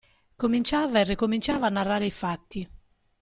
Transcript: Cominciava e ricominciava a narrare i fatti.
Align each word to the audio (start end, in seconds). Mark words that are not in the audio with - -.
Cominciava 0.35 0.97
e 0.97 1.03
ricominciava 1.03 1.67
a 1.67 1.69
narrare 1.69 2.07
i 2.07 2.09
fatti. 2.09 2.67